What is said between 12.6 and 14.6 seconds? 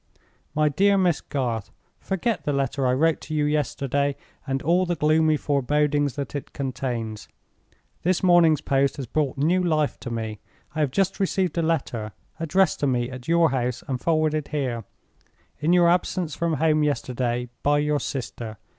to me at your house, and forwarded